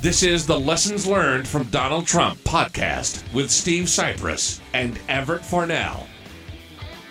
[0.00, 6.06] This is the Lessons Learned from Donald Trump podcast with Steve Cypress and Everett Farnell.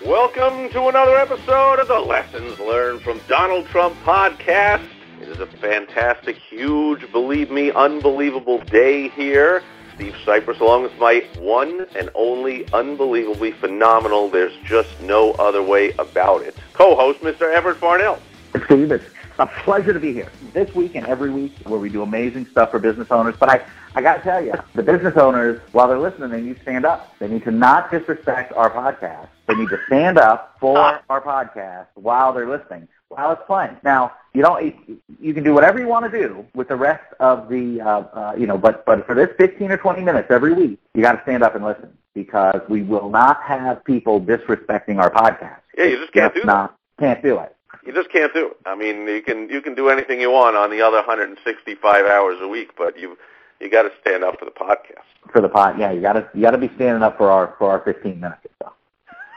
[0.06, 4.88] Welcome to another episode of the Lessons Learned from Donald Trump podcast.
[5.20, 9.62] It is a fantastic, huge, believe me, unbelievable day here.
[9.94, 15.92] Steve Cypress along with my one and only unbelievably phenomenal, there's just no other way
[15.98, 17.52] about it, co-host Mr.
[17.54, 18.18] Everett Farnell.
[18.64, 19.04] Steve, it's
[19.38, 22.70] a pleasure to be here this week and every week where we do amazing stuff
[22.70, 23.34] for business owners.
[23.38, 26.56] But I, I got to tell you, the business owners, while they're listening, they need
[26.56, 27.16] to stand up.
[27.18, 29.28] They need to not disrespect our podcast.
[29.46, 30.78] They need to stand up for
[31.08, 33.76] our podcast while they're listening, while it's playing.
[33.82, 34.74] Now, you don't,
[35.20, 38.34] you can do whatever you want to do with the rest of the, uh, uh,
[38.36, 41.22] you know, but, but for this 15 or 20 minutes every week, you got to
[41.22, 45.60] stand up and listen because we will not have people disrespecting our podcast.
[45.76, 47.54] Yeah, you just can't That's do not, Can't do it.
[47.88, 48.56] You just can't do it.
[48.66, 52.36] I mean, you can you can do anything you want on the other 165 hours
[52.42, 53.16] a week, but you
[53.60, 55.08] you got to stand up for the podcast.
[55.32, 57.54] For the pod, yeah, you got to you got to be standing up for our
[57.56, 58.72] for our 15 minutes or so.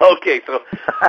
[0.17, 0.59] Okay, so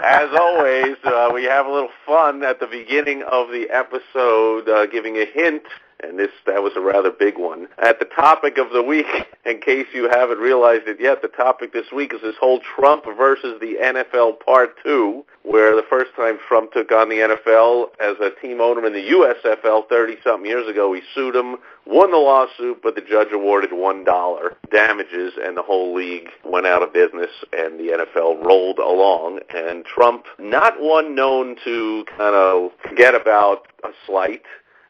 [0.04, 4.84] as always, uh, we have a little fun at the beginning of the episode, uh,
[4.86, 5.62] giving a hint,
[6.02, 7.68] and this that was a rather big one.
[7.78, 9.06] At the topic of the week,
[9.44, 13.04] in case you haven't realized it yet, the topic this week is this whole Trump
[13.16, 18.16] versus the NFL Part Two, where the first time Trump took on the NFL as
[18.20, 22.16] a team owner in the USFL 30 something years ago, he sued him, won the
[22.16, 26.92] lawsuit, but the judge awarded one dollar damages, and the whole league went out of
[26.92, 29.40] business, and the NFL rolled along.
[29.54, 34.42] And Trump, not one known to kind of forget about a slight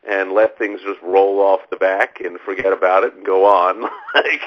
[0.08, 3.82] and let things just roll off the back and forget about it and go on,
[4.14, 4.40] like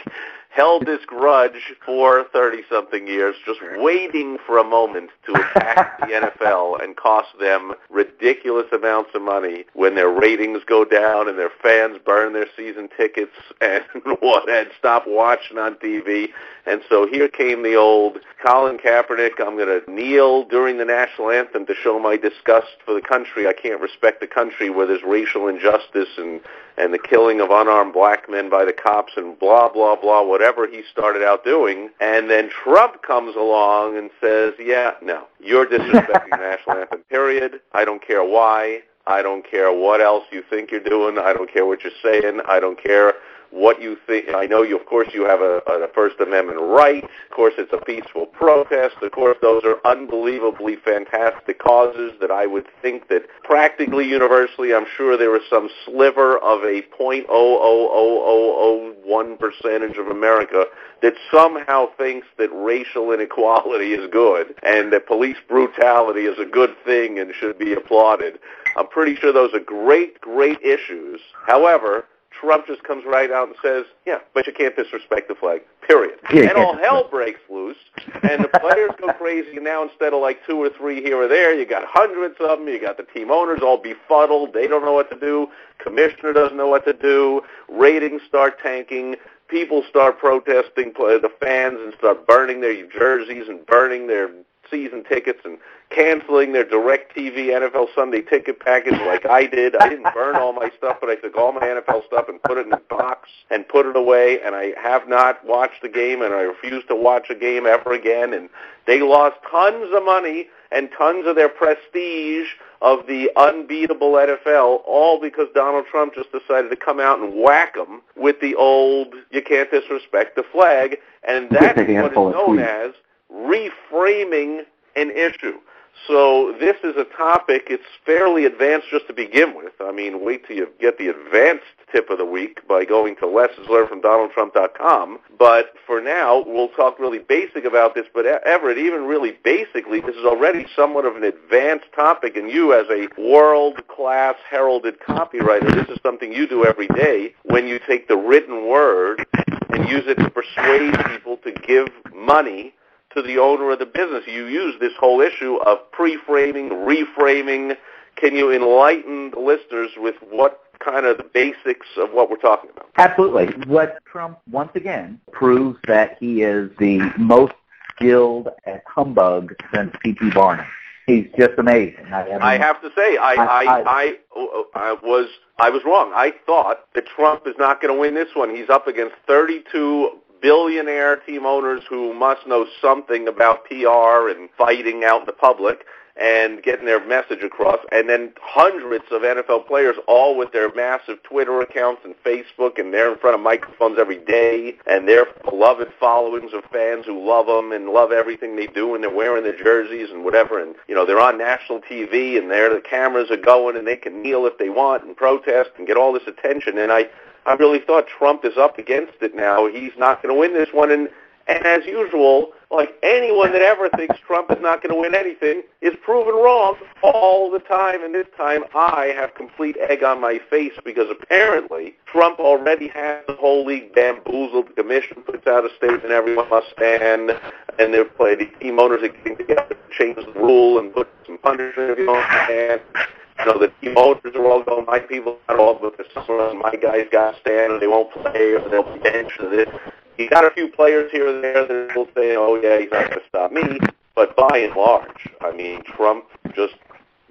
[0.56, 6.82] held this grudge for 30-something years, just waiting for a moment to attack the NFL
[6.82, 11.98] and cost them ridiculous amounts of money when their ratings go down and their fans
[12.06, 13.84] burn their season tickets and
[14.22, 16.30] what and stop watching on TV.
[16.66, 21.32] And so here came the old Colin Kaepernick, I'm going to kneel during the national
[21.32, 23.46] anthem to show my disgust for the country.
[23.48, 26.40] I can't respect the country where there's racial injustice and
[26.78, 30.68] and the killing of unarmed black men by the cops and blah, blah, blah, whatever
[30.68, 31.90] he started out doing.
[32.00, 37.62] And then Trump comes along and says, yeah, no, you're disrespecting the national anthem, period.
[37.74, 38.82] I don't care why.
[39.08, 41.18] I don't care what else you think you're doing.
[41.18, 42.42] I don't care what you're saying.
[42.48, 43.14] I don't care
[43.56, 44.28] what you think.
[44.36, 47.04] I know you, of course, you have a, a First Amendment right.
[47.04, 48.96] Of course, it's a peaceful protest.
[49.02, 54.86] Of course, those are unbelievably fantastic causes that I would think that practically universally, I'm
[54.98, 59.98] sure there is some sliver of a point oh oh oh oh oh one percentage
[59.98, 60.66] of America
[61.02, 66.76] that somehow thinks that racial inequality is good and that police brutality is a good
[66.84, 68.38] thing and should be applauded.
[68.76, 71.22] I'm pretty sure those are great, great issues.
[71.46, 72.06] However,
[72.46, 76.20] Trump just comes right out and says, yeah, but you can't disrespect the flag, period.
[76.32, 77.78] Yeah, and all hell breaks loose,
[78.22, 79.60] and the players go crazy.
[79.60, 82.68] Now instead of like two or three here or there, you got hundreds of them.
[82.68, 84.54] You got the team owners all befuddled.
[84.54, 85.48] They don't know what to do.
[85.80, 87.42] Commissioner doesn't know what to do.
[87.68, 89.16] Ratings start tanking.
[89.48, 94.30] People start protesting, the fans, and start burning their jerseys and burning their
[94.70, 95.58] season tickets and
[95.90, 99.76] canceling their DirecTV NFL Sunday ticket package like I did.
[99.76, 102.58] I didn't burn all my stuff, but I took all my NFL stuff and put
[102.58, 104.40] it in a box and put it away.
[104.44, 107.94] And I have not watched the game, and I refuse to watch a game ever
[107.94, 108.34] again.
[108.34, 108.50] And
[108.88, 112.48] they lost tons of money and tons of their prestige
[112.82, 117.76] of the unbeatable NFL, all because Donald Trump just decided to come out and whack
[117.76, 120.98] them with the old "you can't disrespect the flag,"
[121.28, 122.92] and that's a what is known as
[123.32, 124.64] reframing
[124.96, 125.60] an issue.
[126.08, 129.74] So this is a topic, it's fairly advanced just to begin with.
[129.82, 133.26] I mean, wait till you get the advanced tip of the week by going to
[133.26, 135.20] lessonslearnedfromdonaldtrump.com.
[135.40, 138.06] But for now, we'll talk really basic about this.
[138.14, 142.74] But Everett, even really basically, this is already somewhat of an advanced topic, and you
[142.74, 148.08] as a world-class heralded copywriter, this is something you do every day when you take
[148.08, 149.26] the written word
[149.70, 152.74] and use it to persuade people to give money
[153.16, 154.24] to the owner of the business.
[154.28, 157.76] You use this whole issue of pre-framing, reframing.
[158.16, 162.70] Can you enlighten the listeners with what kind of the basics of what we're talking
[162.72, 162.90] about.
[162.98, 163.48] Absolutely.
[163.66, 167.54] What Trump once again proves that he is the most
[167.96, 170.32] skilled at humbug since P.T.
[170.32, 170.66] Barnum.
[171.08, 172.06] He's just amazing.
[172.12, 175.28] I, I, mean, I have to say, I, I, I, I, I was
[175.58, 176.12] I was wrong.
[176.16, 178.54] I thought that Trump is not going to win this one.
[178.54, 185.04] He's up against 32 billionaire team owners who must know something about PR and fighting
[185.04, 185.86] out in the public
[186.18, 191.22] and getting their message across, and then hundreds of NFL players, all with their massive
[191.24, 195.88] Twitter accounts and Facebook, and they're in front of microphones every day, and their beloved
[196.00, 199.58] followings of fans who love them and love everything they do, and they're wearing their
[199.58, 203.36] jerseys and whatever, and you know they're on national TV, and there the cameras are
[203.36, 206.78] going, and they can kneel if they want and protest and get all this attention,
[206.78, 207.06] and I.
[207.46, 209.68] I really thought Trump is up against it now.
[209.68, 211.10] He's not going to win this one, and
[211.48, 215.62] and as usual, like anyone that ever thinks Trump is not going to win anything
[215.82, 218.04] is proven wrong all the time.
[218.04, 223.24] And this time I have complete egg on my face because apparently Trump already has
[223.28, 224.70] the whole league bamboozled.
[224.70, 227.32] The commission puts out a statement everyone must stand.
[227.78, 231.08] And they're playing, the team owners are getting together to change the rule and put
[231.28, 233.06] some punishment if you.
[233.46, 236.40] You know, the team owners are all going, my people not all, but the some
[236.40, 239.70] of my guys got stand or they won't play or they'll be benched or this
[240.18, 243.10] he got a few players here and there that will say, "Oh yeah, he's not
[243.10, 243.80] going to stop me."
[244.16, 246.26] But by and large, I mean, Trump
[246.56, 246.76] just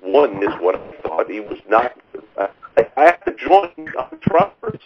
[0.03, 1.31] won is what I thought.
[1.31, 1.93] He was not.
[2.37, 2.49] I,
[2.97, 3.71] I have to join
[4.21, 4.81] Trumpers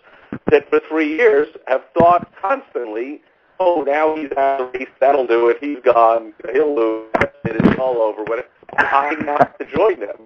[0.50, 3.20] that for three years have thought constantly,
[3.58, 4.88] "Oh, now he's out of the race.
[5.00, 5.58] That'll do it.
[5.60, 6.32] He's gone.
[6.52, 7.10] He'll lose.
[7.44, 10.18] It's all over." But I have to join them.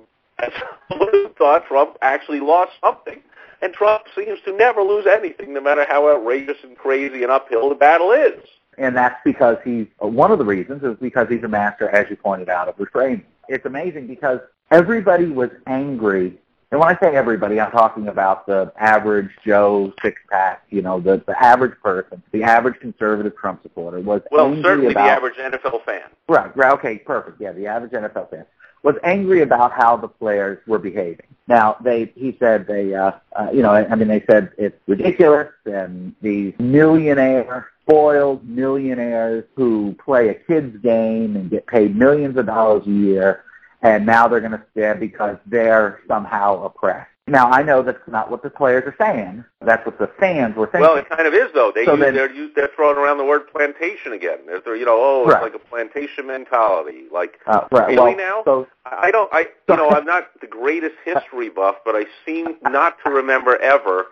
[0.42, 0.52] And
[0.88, 3.22] someone who thought Trump actually lost something
[3.62, 7.68] and Trump seems to never lose anything, no matter how outrageous and crazy and uphill
[7.68, 8.42] the battle is.
[8.76, 12.10] And that's because he's, uh, one of the reasons is because he's a master, as
[12.10, 13.22] you pointed out, of reframing.
[13.48, 14.40] It's amazing because
[14.70, 16.38] everybody was angry.
[16.72, 21.22] And when I say everybody, I'm talking about the average Joe six-pack, you know, the,
[21.26, 25.36] the average person, the average conservative Trump supporter was well, angry certainly about, the average
[25.36, 26.08] NFL fan.
[26.28, 27.40] Right, right, okay, perfect.
[27.40, 28.46] Yeah, the average NFL fan
[28.82, 31.26] was angry about how the players were behaving.
[31.46, 35.48] Now, they, he said they, uh, uh, you know, I mean, they said it's ridiculous,
[35.66, 42.46] and these millionaire, spoiled millionaires who play a kid's game and get paid millions of
[42.46, 43.44] dollars a year,
[43.82, 47.11] and now they're going to stand because they're somehow oppressed.
[47.28, 49.44] Now I know that's not what the players are saying.
[49.64, 50.82] That's what the fans were saying.
[50.82, 51.70] Well, it kind of is though.
[51.72, 54.38] They So use, then- they're, use, they're throwing around the word plantation again.
[54.46, 55.34] They're, they're you know, oh, Right.
[55.44, 57.04] it's like a plantation mentality.
[57.12, 57.86] Like, uh, right.
[57.88, 58.42] really well, now?
[58.44, 62.06] So I I don't, I, you know, I'm not the greatest history buff, but I
[62.26, 64.06] seem not to remember ever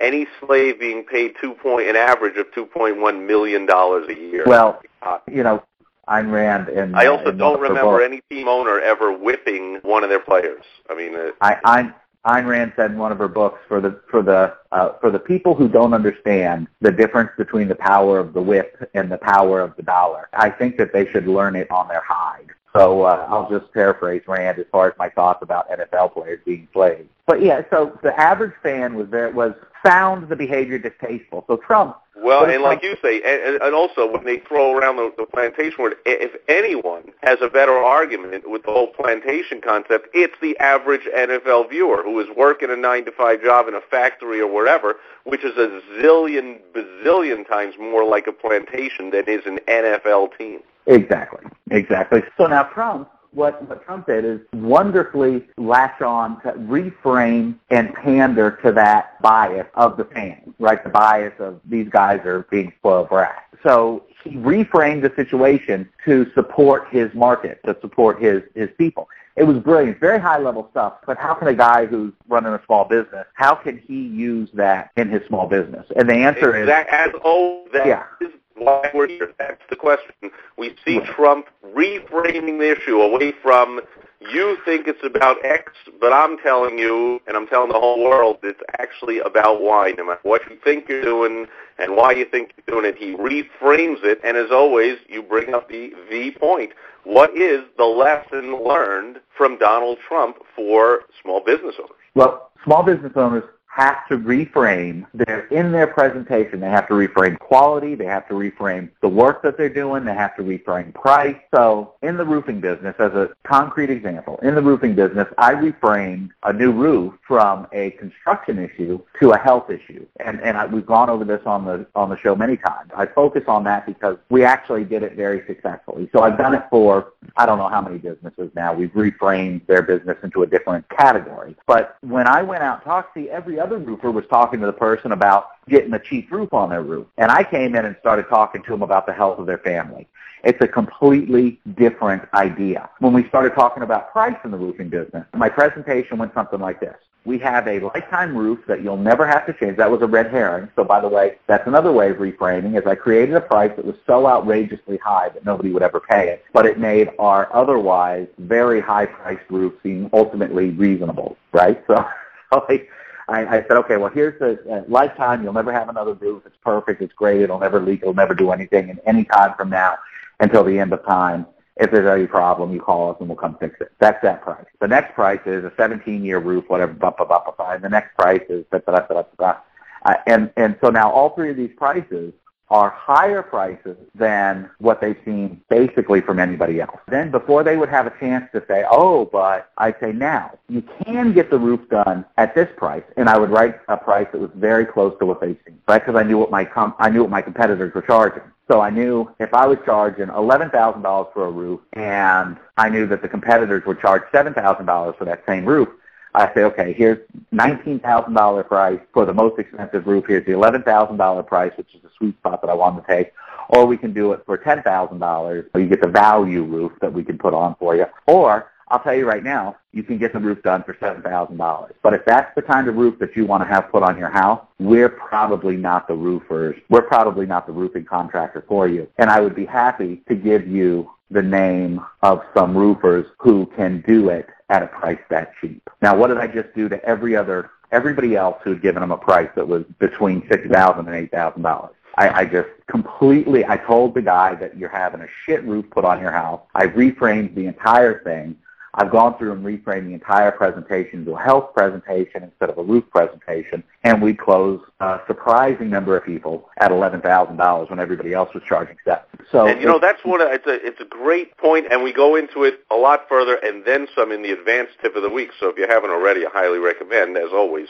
[0.00, 4.14] any slave being paid two point, an average of two point one million dollars a
[4.14, 4.42] year.
[4.44, 5.62] well, Uh, you know,
[6.08, 10.20] Ayn Rand and I also don't remember any team owner ever whipping one of their
[10.20, 10.64] players.
[10.90, 11.94] I mean, uh, I, Ayn,
[12.26, 15.18] Ayn Rand said in one of her books for the for the uh, for the
[15.18, 19.60] people who don't understand the difference between the power of the whip and the power
[19.60, 22.48] of the dollar, I think that they should learn it on their hide.
[22.76, 26.68] So uh, I'll just paraphrase Rand as far as my thoughts about NFL players being
[26.72, 27.08] slaves.
[27.26, 29.52] But yeah, so the average fan was there was
[29.82, 31.44] found the behavior distasteful.
[31.46, 34.96] So Trump Well, and it's like you say, and, and also when they throw around
[34.96, 39.60] the, the plantation word, i- if anyone has a better argument with the whole plantation
[39.60, 43.74] concept, it's the average NFL viewer who is working a nine to five job in
[43.74, 49.24] a factory or wherever, which is a zillion, bazillion times more like a plantation than
[49.28, 50.60] is an NFL team.
[50.86, 52.22] Exactly, exactly.
[52.36, 58.58] So now Trump, what, what Trump did is wonderfully latch on to reframe and pander
[58.62, 60.82] to that bias of the fans, right?
[60.82, 63.42] The bias of these guys are being spoiled brats.
[63.62, 69.08] So he reframed the situation to support his market, to support his, his people.
[69.36, 72.62] It was brilliant, very high level stuff, but how can a guy who's running a
[72.64, 75.86] small business, how can he use that in his small business?
[75.94, 78.04] And the answer is, Exact, as oh, that Yeah.
[78.22, 78.32] is
[78.66, 79.32] why we're here.
[79.38, 80.30] That's the question.
[80.58, 81.00] We see.
[81.14, 83.80] Trump reframing the issue away from
[84.20, 88.38] you think it's about X, but I'm telling you, and I'm telling the whole world,
[88.42, 89.92] it's actually about Y.
[89.96, 91.46] No matter what you think you're doing
[91.78, 94.18] and why you think you're doing it, he reframes it.
[94.24, 96.72] And as always, you bring up the V point.
[97.04, 101.92] What is the lesson learned from Donald Trump for small business owners?
[102.14, 103.44] Well, small business owners
[103.76, 106.60] have to reframe their in their presentation.
[106.60, 107.94] They have to reframe quality.
[107.94, 110.06] They have to reframe the work that they're doing.
[110.06, 111.36] They have to reframe price.
[111.54, 116.30] So, in the roofing business, as a concrete example, in the roofing business, I reframed
[116.44, 120.86] a new roof from a construction issue to a health issue, and and I, we've
[120.86, 122.90] gone over this on the on the show many times.
[122.96, 126.08] I focus on that because we actually did it very successfully.
[126.14, 128.72] So I've done it for I don't know how many businesses now.
[128.72, 131.56] We've reframed their business into a different category.
[131.66, 135.12] But when I went out see every other other roofer was talking to the person
[135.12, 137.06] about getting a cheap roof on their roof.
[137.18, 140.06] And I came in and started talking to them about the health of their family.
[140.44, 142.88] It's a completely different idea.
[143.00, 146.78] When we started talking about price in the roofing business, my presentation went something like
[146.78, 146.94] this.
[147.24, 149.76] We have a lifetime roof that you'll never have to change.
[149.78, 150.68] That was a red herring.
[150.76, 153.84] So by the way, that's another way of reframing is I created a price that
[153.84, 158.28] was so outrageously high that nobody would ever pay it, but it made our otherwise
[158.38, 161.82] very high priced roof seem ultimately reasonable, right?
[161.88, 161.96] So,
[162.52, 162.88] so like,
[163.28, 165.42] I, I said, okay, well, here's the uh, lifetime.
[165.42, 166.44] You'll never have another roof.
[166.46, 167.02] It's perfect.
[167.02, 167.40] It's great.
[167.40, 168.02] It'll never leak.
[168.02, 168.90] It'll never do anything.
[168.90, 169.98] And any time from now
[170.38, 173.56] until the end of time, if there's any problem, you call us and we'll come
[173.58, 173.92] fix it.
[173.98, 174.64] That's that price.
[174.80, 178.14] The next price is a 17-year roof, whatever, blah, blah, blah, blah, And the next
[178.16, 179.56] price is blah, blah, blah, blah,
[180.04, 182.32] uh, and, and so now all three of these prices
[182.68, 186.98] are higher prices than what they've seen basically from anybody else.
[187.08, 190.82] Then before they would have a chance to say, oh, but I say now, you
[191.04, 194.40] can get the roof done at this price, and I would write a price that
[194.40, 196.04] was very close to what they've seen, right?
[196.04, 198.42] Because I knew what my com- I knew what my competitors were charging.
[198.68, 203.22] So I knew if I was charging $11,000 for a roof and I knew that
[203.22, 205.88] the competitors would charge $7,000 for that same roof,
[206.36, 207.18] I say, okay, here's
[207.54, 210.26] $19,000 price for the most expensive roof.
[210.28, 213.32] Here's the $11,000 price, which is the sweet spot that I want to take.
[213.70, 217.38] Or we can do it for $10,000 you get the value roof that we can
[217.38, 218.04] put on for you.
[218.26, 221.90] Or I'll tell you right now, you can get the roof done for $7,000.
[222.02, 224.30] But if that's the kind of roof that you want to have put on your
[224.30, 226.76] house, we're probably not the roofers.
[226.90, 229.08] We're probably not the roofing contractor for you.
[229.16, 234.04] And I would be happy to give you the name of some roofers who can
[234.06, 235.88] do it at a price that cheap.
[236.02, 239.12] Now, what did I just do to every other, everybody else who had given them
[239.12, 241.90] a price that was between $6,000 and $8,000?
[242.16, 246.04] I, I just completely, I told the guy that you're having a shit roof put
[246.04, 246.60] on your house.
[246.74, 248.56] I reframed the entire thing.
[248.98, 252.82] I've gone through and reframed the entire presentation to a health presentation instead of a
[252.82, 258.00] roof presentation, and we close a surprising number of people at eleven thousand dollars when
[258.00, 259.24] everybody else was charging seven.
[259.52, 262.36] So, and you know that's what it's a it's a great point, and we go
[262.36, 265.50] into it a lot further, and then some in the advanced tip of the week.
[265.60, 267.88] So if you haven't already, I highly recommend, as always,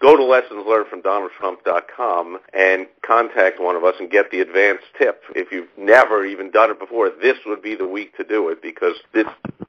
[0.00, 5.22] go to lessonslearnedfromdonaldtrump.com and contact one of us and get the advanced tip.
[5.34, 8.62] If you've never even done it before, this would be the week to do it
[8.62, 9.26] because this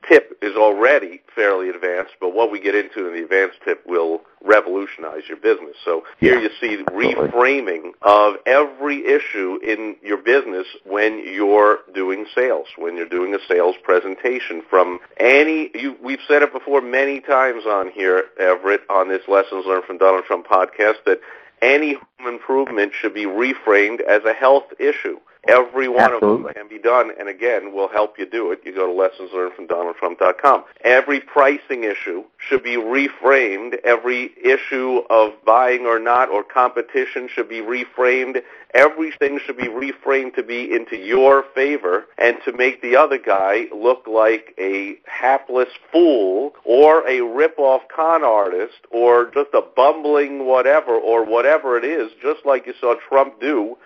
[0.08, 4.22] tip is already fairly advanced, but what we get into in the advanced tip will
[4.44, 5.76] revolutionize your business.
[5.84, 12.68] So here you see reframing of every issue in your business when you're doing sales,
[12.78, 17.66] when you're doing a sales presentation from any, you, we've said it before many times
[17.66, 21.20] on here, Everett, on this Lessons Learned from Donald Trump podcast, that
[21.62, 25.20] any home improvement should be reframed as a health issue.
[25.48, 26.50] Every one Absolutely.
[26.50, 28.62] of them can be done, and again, we'll help you do it.
[28.66, 30.64] You go to lessonslearnedfromdonaldtrump.com.
[30.84, 33.78] Every pricing issue should be reframed.
[33.84, 38.42] Every issue of buying or not or competition should be reframed.
[38.74, 43.66] Everything should be reframed to be into your favor and to make the other guy
[43.74, 50.92] look like a hapless fool or a rip-off con artist or just a bumbling whatever
[50.92, 53.78] or whatever it is, just like you saw Trump do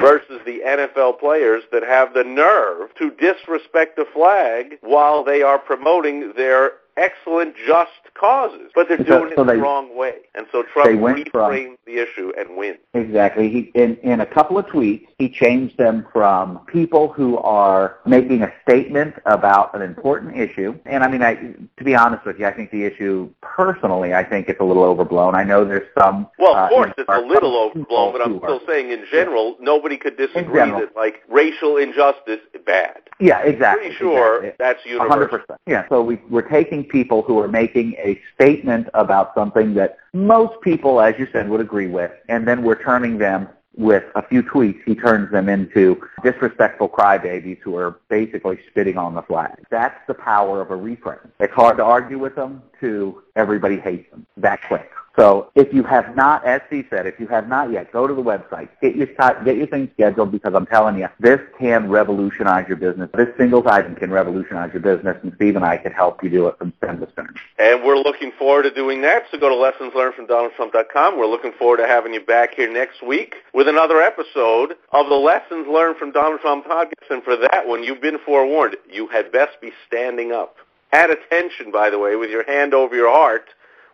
[0.00, 5.58] versus the NFL players that have the nerve to disrespect the flag while they are
[5.58, 10.16] promoting their excellent, just causes, but they're doing so it they, the wrong way.
[10.34, 12.78] And so Trump reframed from, the issue and wins.
[12.94, 13.48] Exactly.
[13.48, 18.42] He, in, in a couple of tweets, he changed them from people who are making
[18.42, 20.78] a statement about an important issue.
[20.86, 24.24] And I mean, I, to be honest with you, I think the issue, personally, I
[24.24, 25.34] think it's a little overblown.
[25.34, 26.28] I know there's some...
[26.38, 29.04] Well, of uh, course, you it's a little overblown, but I'm still are- saying in
[29.10, 32.98] general, nobody could disagree that, like, racial injustice is bad.
[33.18, 33.88] Yeah, exactly.
[33.88, 34.56] Pretty sure exactly.
[34.58, 35.10] that's universal.
[35.10, 35.60] hundred percent.
[35.66, 35.86] Yeah.
[35.90, 41.00] So we, we're taking people who are making a statement about something that most people,
[41.00, 44.80] as you said, would agree with, and then we're turning them with a few tweets.
[44.84, 49.52] He turns them into disrespectful crybabies who are basically spitting on the flag.
[49.70, 51.30] That's the power of a reframe.
[51.38, 52.62] It's hard to argue with them.
[52.80, 54.26] To everybody hates them.
[54.36, 54.90] That quick.
[55.16, 58.14] So if you have not, as Steve said, if you have not yet, go to
[58.14, 59.06] the website, get your
[59.44, 63.10] get your thing scheduled because I'm telling you, this can revolutionize your business.
[63.14, 66.46] This singles item can revolutionize your business, and Steve and I can help you do
[66.46, 67.34] it from stem to stern.
[67.58, 69.24] And we're looking forward to doing that.
[69.30, 71.18] So go to lessonslearnedfromdonaldtrump.com.
[71.18, 75.16] We're looking forward to having you back here next week with another episode of the
[75.16, 77.10] Lessons Learned from Donald Trump podcast.
[77.10, 78.76] And for that one, you've been forewarned.
[78.88, 80.56] You had best be standing up.
[80.92, 83.50] At attention, by the way, with your hand over your heart,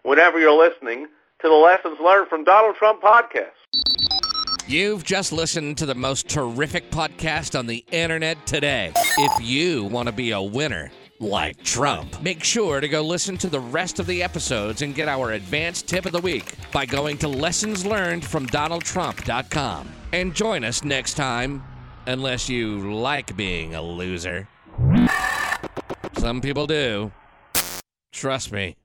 [0.07, 1.09] whenever you're listening
[1.41, 3.51] to the Lessons Learned from Donald Trump podcast.
[4.69, 8.93] You've just listened to the most terrific podcast on the internet today.
[9.19, 12.23] If you want to be a winner, like Trump.
[12.23, 15.89] Make sure to go listen to the rest of the episodes and get our advanced
[15.89, 19.89] tip of the week by going to lessonslearnedfromdonaldtrump.com.
[20.13, 21.65] And join us next time,
[22.07, 24.47] unless you like being a loser.
[26.19, 27.11] Some people do.
[28.13, 28.77] Trust me.